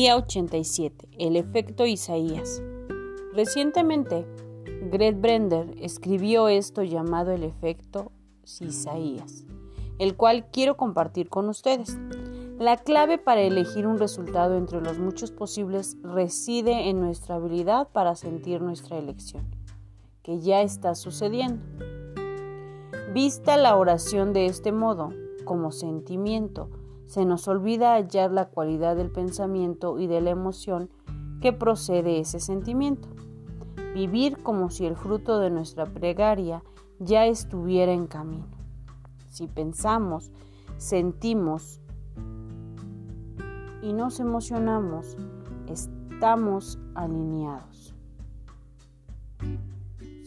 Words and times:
Día 0.00 0.16
87. 0.16 1.08
El 1.18 1.34
efecto 1.34 1.84
Isaías. 1.84 2.62
Recientemente, 3.34 4.28
Gret 4.92 5.20
Brender 5.20 5.74
escribió 5.80 6.46
esto 6.46 6.84
llamado 6.84 7.32
el 7.32 7.42
efecto 7.42 8.12
Isaías, 8.60 9.44
el 9.98 10.14
cual 10.14 10.46
quiero 10.52 10.76
compartir 10.76 11.28
con 11.28 11.48
ustedes. 11.48 11.98
La 12.60 12.76
clave 12.76 13.18
para 13.18 13.40
elegir 13.40 13.88
un 13.88 13.98
resultado 13.98 14.56
entre 14.56 14.80
los 14.80 15.00
muchos 15.00 15.32
posibles 15.32 15.96
reside 16.04 16.90
en 16.90 17.00
nuestra 17.00 17.34
habilidad 17.34 17.88
para 17.88 18.14
sentir 18.14 18.60
nuestra 18.62 18.98
elección, 18.98 19.48
que 20.22 20.38
ya 20.38 20.62
está 20.62 20.94
sucediendo. 20.94 21.60
Vista 23.12 23.56
la 23.56 23.74
oración 23.74 24.32
de 24.32 24.46
este 24.46 24.70
modo, 24.70 25.12
como 25.44 25.72
sentimiento, 25.72 26.70
se 27.08 27.24
nos 27.24 27.48
olvida 27.48 27.94
hallar 27.94 28.30
la 28.30 28.50
cualidad 28.50 28.94
del 28.94 29.10
pensamiento 29.10 29.98
y 29.98 30.06
de 30.06 30.20
la 30.20 30.28
emoción 30.28 30.90
que 31.40 31.54
procede 31.54 32.20
ese 32.20 32.38
sentimiento. 32.38 33.08
Vivir 33.94 34.42
como 34.42 34.68
si 34.68 34.84
el 34.84 34.94
fruto 34.94 35.38
de 35.40 35.48
nuestra 35.48 35.86
plegaria 35.86 36.62
ya 36.98 37.24
estuviera 37.24 37.92
en 37.92 38.06
camino. 38.06 38.46
Si 39.30 39.46
pensamos, 39.46 40.30
sentimos 40.76 41.80
y 43.80 43.94
nos 43.94 44.20
emocionamos, 44.20 45.16
estamos 45.66 46.78
alineados. 46.94 47.94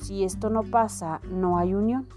Si 0.02 0.23
esto 0.23 0.49
no 0.49 0.63
pasa, 0.63 1.21
no 1.29 1.59
hay 1.59 1.76
unión. 1.76 2.07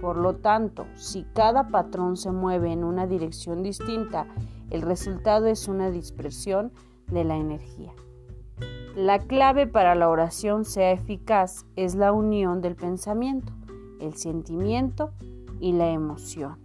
Por 0.00 0.16
lo 0.16 0.36
tanto, 0.36 0.86
si 0.94 1.24
cada 1.34 1.68
patrón 1.68 2.16
se 2.16 2.30
mueve 2.30 2.72
en 2.72 2.84
una 2.84 3.06
dirección 3.06 3.62
distinta, 3.62 4.26
el 4.70 4.82
resultado 4.82 5.46
es 5.46 5.66
una 5.66 5.90
dispersión 5.90 6.72
de 7.10 7.24
la 7.24 7.36
energía. 7.36 7.92
La 8.94 9.18
clave 9.18 9.66
para 9.66 9.94
la 9.94 10.08
oración 10.08 10.64
sea 10.64 10.92
eficaz 10.92 11.66
es 11.76 11.94
la 11.94 12.12
unión 12.12 12.60
del 12.60 12.76
pensamiento, 12.76 13.52
el 14.00 14.14
sentimiento 14.14 15.12
y 15.60 15.72
la 15.72 15.90
emoción. 15.90 16.58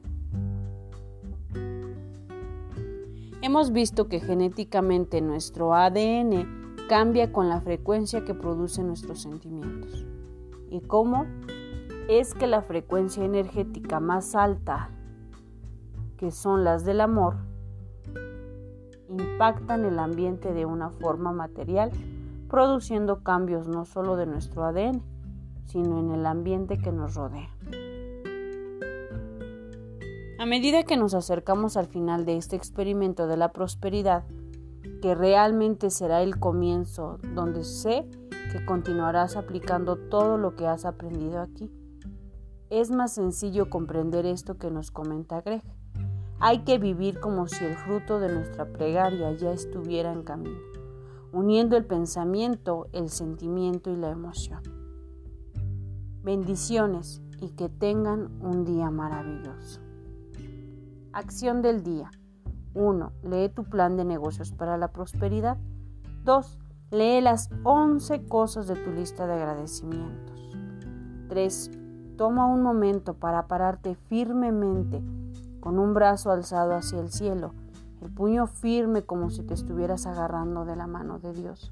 Hemos 3.41 3.71
visto 3.71 4.07
que 4.07 4.19
genéticamente 4.19 5.21
nuestro 5.21 5.73
ADN 5.73 6.85
cambia 6.87 7.31
con 7.31 7.49
la 7.49 7.61
frecuencia 7.61 8.23
que 8.23 8.33
producen 8.33 8.87
nuestros 8.87 9.21
sentimientos. 9.21 10.05
¿Y 10.69 10.79
cómo? 10.81 11.25
Es 12.09 12.33
que 12.33 12.47
la 12.47 12.61
frecuencia 12.61 13.23
energética 13.23 13.99
más 13.99 14.35
alta, 14.35 14.89
que 16.17 16.31
son 16.31 16.63
las 16.63 16.85
del 16.85 17.01
amor, 17.01 17.35
impactan 19.09 19.85
el 19.85 19.99
ambiente 19.99 20.53
de 20.53 20.65
una 20.65 20.89
forma 20.89 21.31
material, 21.31 21.91
produciendo 22.49 23.23
cambios 23.23 23.67
no 23.67 23.85
solo 23.85 24.15
de 24.15 24.25
nuestro 24.25 24.63
ADN, 24.65 25.01
sino 25.65 25.99
en 25.99 26.11
el 26.11 26.25
ambiente 26.25 26.77
que 26.77 26.91
nos 26.91 27.15
rodea. 27.15 27.49
A 30.39 30.45
medida 30.45 30.83
que 30.83 30.97
nos 30.97 31.13
acercamos 31.13 31.77
al 31.77 31.87
final 31.87 32.25
de 32.25 32.37
este 32.37 32.55
experimento 32.55 33.27
de 33.27 33.37
la 33.37 33.53
prosperidad, 33.53 34.25
que 35.01 35.15
realmente 35.15 35.89
será 35.89 36.21
el 36.21 36.37
comienzo 36.37 37.17
donde 37.33 37.63
sé 37.63 38.05
que 38.51 38.65
continuarás 38.65 39.35
aplicando 39.37 39.95
todo 39.95 40.37
lo 40.37 40.55
que 40.55 40.67
has 40.67 40.85
aprendido 40.85 41.41
aquí, 41.41 41.71
es 42.79 42.89
más 42.89 43.13
sencillo 43.13 43.69
comprender 43.69 44.25
esto 44.25 44.57
que 44.57 44.71
nos 44.71 44.89
comenta 44.89 45.41
Greg. 45.41 45.63
Hay 46.39 46.63
que 46.63 46.79
vivir 46.79 47.19
como 47.19 47.47
si 47.47 47.63
el 47.63 47.75
fruto 47.75 48.19
de 48.19 48.33
nuestra 48.33 48.65
plegaria 48.65 49.31
ya 49.33 49.51
estuviera 49.51 50.11
en 50.11 50.23
camino, 50.23 50.57
uniendo 51.31 51.77
el 51.77 51.85
pensamiento, 51.85 52.87
el 52.91 53.09
sentimiento 53.09 53.91
y 53.91 53.95
la 53.95 54.09
emoción. 54.09 54.61
Bendiciones 56.23 57.21
y 57.39 57.49
que 57.49 57.69
tengan 57.69 58.41
un 58.41 58.65
día 58.65 58.89
maravilloso. 58.89 59.79
Acción 61.11 61.61
del 61.61 61.83
día. 61.83 62.09
1. 62.73 63.11
Lee 63.21 63.49
tu 63.49 63.65
plan 63.65 63.97
de 63.97 64.03
negocios 64.03 64.51
para 64.51 64.77
la 64.79 64.87
prosperidad. 64.87 65.59
2. 66.23 66.57
Lee 66.89 67.21
las 67.21 67.51
11 67.63 68.25
cosas 68.25 68.67
de 68.67 68.75
tu 68.77 68.91
lista 68.91 69.27
de 69.27 69.33
agradecimientos. 69.33 70.49
3. 71.29 71.82
Toma 72.17 72.45
un 72.45 72.61
momento 72.61 73.15
para 73.15 73.47
pararte 73.47 73.95
firmemente, 73.95 75.01
con 75.59 75.79
un 75.79 75.93
brazo 75.93 76.31
alzado 76.31 76.75
hacia 76.75 76.99
el 76.99 77.09
cielo, 77.09 77.53
el 78.01 78.11
puño 78.11 78.47
firme 78.47 79.03
como 79.03 79.29
si 79.29 79.43
te 79.43 79.53
estuvieras 79.53 80.05
agarrando 80.05 80.65
de 80.65 80.75
la 80.75 80.87
mano 80.87 81.19
de 81.19 81.33
Dios. 81.33 81.71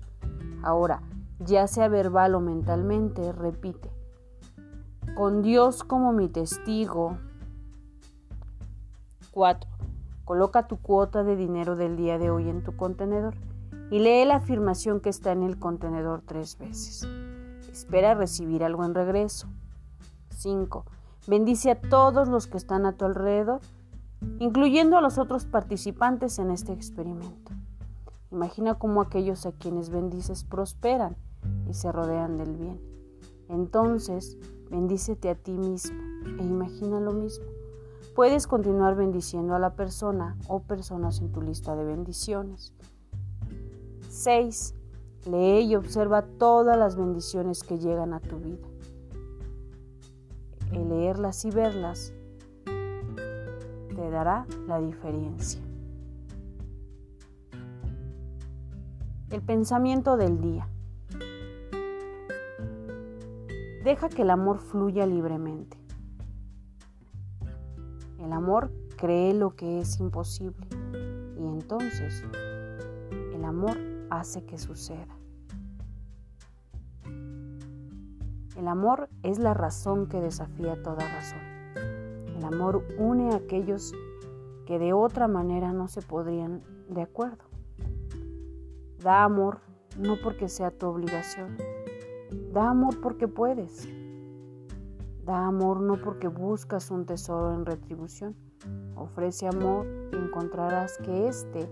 Ahora, 0.63 1.01
ya 1.39 1.67
sea 1.67 1.87
verbal 1.87 2.35
o 2.35 2.39
mentalmente, 2.39 3.31
repite. 3.31 3.91
Con 5.15 5.41
Dios 5.41 5.83
como 5.83 6.13
mi 6.13 6.27
testigo. 6.27 7.17
4. 9.31 9.69
Coloca 10.25 10.67
tu 10.67 10.77
cuota 10.77 11.23
de 11.23 11.35
dinero 11.35 11.75
del 11.75 11.97
día 11.97 12.17
de 12.17 12.29
hoy 12.29 12.49
en 12.49 12.63
tu 12.63 12.75
contenedor 12.75 13.35
y 13.89 13.99
lee 13.99 14.25
la 14.25 14.37
afirmación 14.37 15.01
que 15.01 15.09
está 15.09 15.33
en 15.33 15.43
el 15.43 15.59
contenedor 15.59 16.21
tres 16.25 16.57
veces. 16.57 17.07
Espera 17.69 18.13
recibir 18.13 18.63
algo 18.63 18.85
en 18.85 18.95
regreso. 18.95 19.47
5. 20.41 20.85
Bendice 21.27 21.71
a 21.71 21.79
todos 21.79 22.27
los 22.27 22.47
que 22.47 22.57
están 22.57 22.85
a 22.85 22.93
tu 22.93 23.05
alrededor, 23.05 23.61
incluyendo 24.39 24.97
a 24.97 25.01
los 25.01 25.17
otros 25.17 25.45
participantes 25.45 26.39
en 26.39 26.49
este 26.49 26.73
experimento. 26.73 27.51
Imagina 28.31 28.75
cómo 28.75 29.01
aquellos 29.01 29.45
a 29.45 29.51
quienes 29.51 29.89
bendices 29.89 30.43
prosperan 30.43 31.15
y 31.69 31.73
se 31.73 31.91
rodean 31.91 32.37
del 32.37 32.55
bien. 32.55 32.81
Entonces, 33.49 34.37
bendícete 34.69 35.29
a 35.29 35.35
ti 35.35 35.51
mismo 35.51 35.99
e 36.39 36.43
imagina 36.43 36.99
lo 36.99 37.11
mismo. 37.11 37.45
Puedes 38.15 38.47
continuar 38.47 38.95
bendiciendo 38.95 39.53
a 39.53 39.59
la 39.59 39.75
persona 39.75 40.37
o 40.47 40.61
personas 40.61 41.19
en 41.19 41.31
tu 41.31 41.41
lista 41.41 41.75
de 41.75 41.85
bendiciones. 41.85 42.73
6. 44.09 44.73
Lee 45.25 45.61
y 45.61 45.75
observa 45.75 46.23
todas 46.23 46.77
las 46.77 46.95
bendiciones 46.95 47.63
que 47.63 47.77
llegan 47.77 48.13
a 48.13 48.19
tu 48.19 48.37
vida 48.37 48.70
el 50.71 50.89
leerlas 50.89 51.45
y 51.45 51.51
verlas 51.51 52.13
te 52.65 54.09
dará 54.09 54.45
la 54.67 54.79
diferencia. 54.79 55.61
El 59.29 59.41
pensamiento 59.41 60.17
del 60.17 60.41
día. 60.41 60.67
Deja 63.83 64.09
que 64.09 64.21
el 64.21 64.29
amor 64.29 64.59
fluya 64.59 65.05
libremente. 65.05 65.77
El 68.19 68.33
amor 68.33 68.71
cree 68.97 69.33
lo 69.33 69.55
que 69.55 69.79
es 69.79 69.99
imposible 69.99 70.67
y 71.37 71.43
entonces 71.43 72.23
el 73.33 73.43
amor 73.43 73.77
hace 74.09 74.43
que 74.45 74.57
suceda. 74.57 75.20
El 78.55 78.67
amor 78.67 79.09
es 79.23 79.39
la 79.39 79.53
razón 79.53 80.07
que 80.07 80.19
desafía 80.19 80.81
toda 80.83 81.07
razón. 81.07 81.39
El 82.35 82.43
amor 82.43 82.83
une 82.97 83.31
a 83.31 83.37
aquellos 83.37 83.93
que 84.65 84.77
de 84.77 84.93
otra 84.93 85.27
manera 85.27 85.71
no 85.71 85.87
se 85.87 86.01
podrían 86.01 86.61
de 86.89 87.01
acuerdo. 87.01 87.45
Da 89.01 89.23
amor 89.23 89.61
no 89.97 90.17
porque 90.21 90.49
sea 90.49 90.71
tu 90.71 90.87
obligación. 90.87 91.57
Da 92.53 92.69
amor 92.69 92.99
porque 92.99 93.27
puedes. 93.27 93.87
Da 95.25 95.47
amor 95.47 95.79
no 95.79 95.95
porque 96.01 96.27
buscas 96.27 96.91
un 96.91 97.05
tesoro 97.05 97.53
en 97.53 97.65
retribución. 97.65 98.35
Ofrece 98.95 99.47
amor 99.47 99.87
y 100.11 100.17
encontrarás 100.17 100.97
que 100.97 101.27
este 101.27 101.69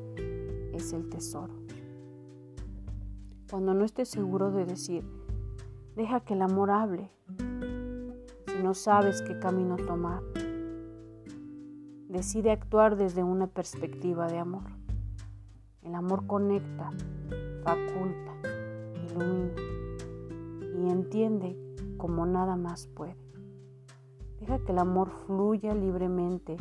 es 0.74 0.94
el 0.94 1.10
tesoro. 1.10 1.54
Cuando 3.50 3.74
no 3.74 3.84
estés 3.84 4.10
seguro 4.10 4.52
de 4.52 4.66
decir, 4.66 5.04
Deja 6.00 6.22
que 6.22 6.34
el 6.34 6.42
amor 6.42 6.72
hable. 6.72 7.12
Si 8.48 8.64
no 8.64 8.74
sabes 8.74 9.22
qué 9.22 9.38
camino 9.38 9.76
tomar, 9.76 10.24
decide 12.08 12.52
actuar 12.52 12.96
desde 12.96 13.22
una 13.22 13.48
perspectiva 13.48 14.28
de 14.28 14.38
amor. 14.38 14.64
El 15.82 15.94
amor 15.96 16.26
conecta, 16.26 16.92
faculta, 17.66 18.32
ilumina 19.12 19.52
y 20.78 20.90
entiende 20.90 21.58
como 21.98 22.26
nada 22.26 22.56
más 22.56 22.88
puede. 22.88 23.18
Deja 24.40 24.58
que 24.60 24.72
el 24.72 24.80
amor 24.80 25.10
fluya 25.26 25.76
libremente 25.76 26.56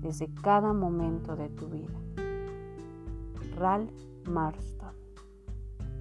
desde 0.00 0.32
cada 0.32 0.72
momento 0.72 1.36
de 1.36 1.50
tu 1.50 1.68
vida. 1.68 2.00
Ralph 3.54 3.92
Marston. 4.26 4.94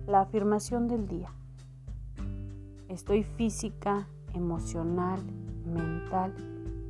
La 0.05 0.21
afirmación 0.21 0.87
del 0.87 1.05
día. 1.05 1.33
Estoy 2.89 3.23
física, 3.23 4.07
emocional, 4.33 5.19
mental, 5.65 6.33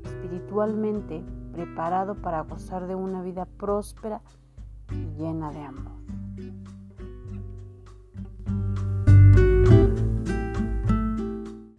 espiritualmente 0.04 1.24
preparado 1.52 2.16
para 2.22 2.42
gozar 2.42 2.86
de 2.86 2.94
una 2.94 3.24
vida 3.24 3.46
próspera 3.46 4.22
y 4.92 5.08
llena 5.20 5.52
de 5.52 5.64
amor. 5.64 5.97